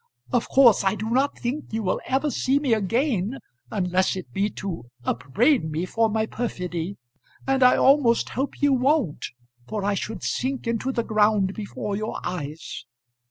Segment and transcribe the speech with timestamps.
[0.31, 3.37] Of course I do not think you will ever see me again
[3.69, 6.97] unless it be to upbraid me for my perfidy,
[7.45, 9.23] and I almost hope you won't,
[9.67, 12.85] for I should sink into the ground before your eyes.